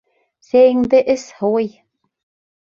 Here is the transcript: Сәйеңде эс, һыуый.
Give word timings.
Сәйеңде 0.45 1.01
эс, 1.15 1.27
һыуый. 1.43 1.69